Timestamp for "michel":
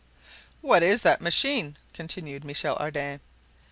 2.43-2.75